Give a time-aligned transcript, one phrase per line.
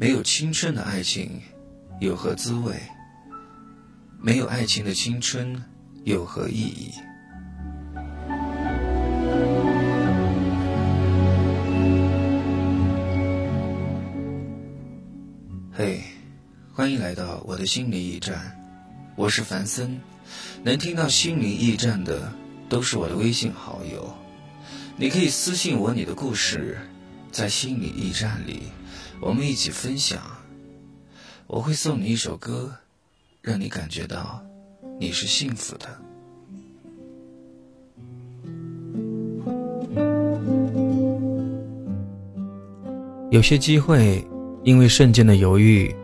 [0.00, 1.42] 没有青春的爱情
[1.98, 2.80] 有何滋味？
[4.22, 5.60] 没有爱情的青春
[6.04, 6.92] 有何意义？
[15.72, 16.04] 嘿，
[16.72, 18.56] 欢迎来到我的心灵驿站，
[19.16, 20.00] 我是凡森。
[20.62, 22.32] 能听到心灵驿站的
[22.68, 24.16] 都是我的微信好友，
[24.96, 26.78] 你可以私信我你的故事，
[27.32, 28.62] 在心灵驿站里。
[29.20, 30.20] 我们一起分享，
[31.46, 32.72] 我会送你一首歌，
[33.42, 34.42] 让你感觉到
[34.98, 35.86] 你是幸福的。
[43.30, 44.26] 有些机会
[44.62, 45.94] 因为瞬间的犹豫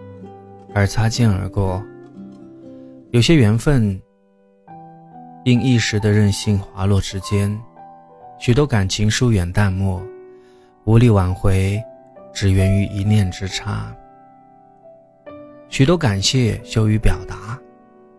[0.75, 1.83] 而擦肩而过，
[3.11, 3.99] 有些缘分
[5.45, 7.59] 因一时的任性滑落指尖，
[8.39, 10.03] 许多感情疏远淡漠，
[10.84, 11.83] 无力挽回。
[12.35, 13.95] 只源于一念之差，
[15.69, 17.57] 许多感谢羞于表达，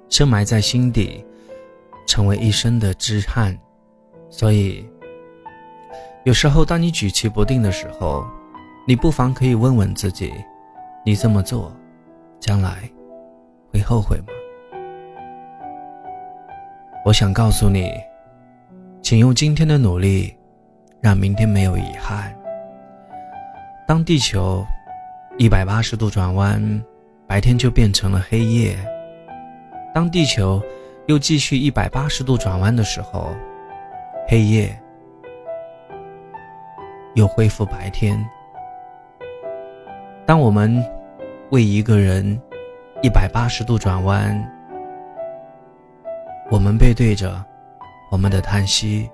[0.09, 1.23] 深埋在心底，
[2.07, 3.55] 成为一生的之憾。
[4.29, 4.87] 所以，
[6.23, 8.25] 有时候当你举棋不定的时候，
[8.87, 10.33] 你不妨可以问问自己：
[11.05, 11.75] 你这么做，
[12.39, 12.89] 将来
[13.73, 14.27] 会后悔吗？
[17.03, 17.91] 我想告诉你，
[19.01, 20.33] 请用今天的努力，
[21.01, 22.33] 让明天没有遗憾。
[23.87, 24.65] 当地球
[25.37, 26.83] 一百八十度转弯，
[27.27, 28.75] 白天就变成了黑夜；
[29.93, 30.59] 当地球
[31.05, 33.29] 又继续一百八十度转弯的时候，
[34.27, 34.75] 黑夜
[37.13, 38.17] 又恢复白天。
[40.25, 40.83] 当我们
[41.51, 42.41] 为一个人
[43.03, 44.51] 一百八十度转弯，
[46.49, 47.45] 我们背对着
[48.09, 49.07] 我们的叹息；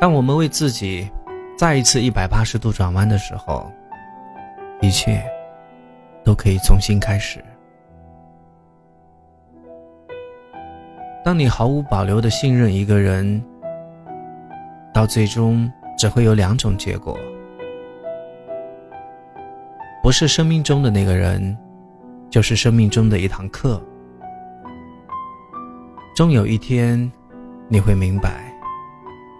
[0.00, 1.08] 当我们为自己。
[1.58, 3.68] 再一次一百八十度转弯的时候，
[4.80, 5.20] 一切
[6.24, 7.44] 都可以重新开始。
[11.24, 13.42] 当你毫无保留的信任一个人，
[14.94, 15.68] 到最终
[15.98, 17.18] 只会有两种结果：
[20.00, 21.58] 不是生命中的那个人，
[22.30, 23.82] 就是生命中的一堂课。
[26.14, 27.10] 终有一天，
[27.66, 28.44] 你会明白，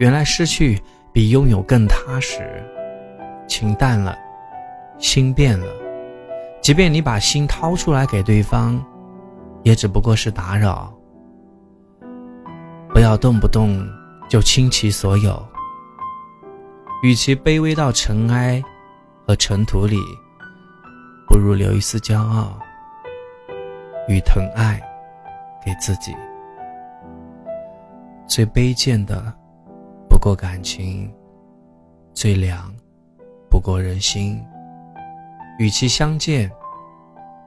[0.00, 0.82] 原来失去。
[1.18, 2.64] 比拥有更踏实，
[3.48, 4.16] 情淡了，
[4.98, 5.66] 心变了，
[6.62, 8.80] 即便你把心掏出来给对方，
[9.64, 10.94] 也只不过是打扰。
[12.90, 13.84] 不要动不动
[14.30, 15.44] 就倾其所有，
[17.02, 18.62] 与其卑微到尘埃
[19.26, 19.96] 和尘土里，
[21.26, 22.56] 不如留一丝骄傲
[24.06, 24.80] 与疼爱
[25.66, 26.14] 给自己。
[28.28, 29.34] 最卑贱的。
[30.18, 31.08] 不过感情
[32.12, 32.74] 最凉，
[33.48, 34.44] 不过人心。
[35.60, 36.50] 与其相见，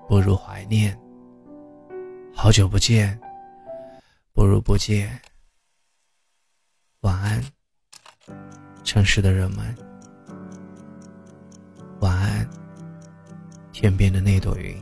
[0.07, 0.97] 不如怀念。
[2.33, 3.19] 好久不见，
[4.31, 5.19] 不如不见。
[7.01, 7.43] 晚安，
[8.85, 9.75] 城市的人们。
[11.99, 12.49] 晚安，
[13.73, 14.81] 天边的那朵云。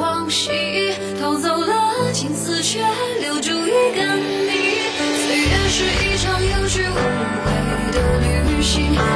[0.00, 0.48] 往昔
[1.20, 2.80] 偷走了青丝却
[3.20, 4.80] 留住一个你。
[5.26, 6.94] 岁月是一场有去无
[7.44, 7.52] 回
[7.92, 7.96] 的
[8.50, 9.09] 旅行